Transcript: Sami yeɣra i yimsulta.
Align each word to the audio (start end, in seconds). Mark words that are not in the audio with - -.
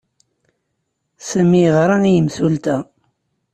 Sami 1.29 1.61
yeɣra 1.63 1.95
i 2.05 2.11
yimsulta. 2.15 2.77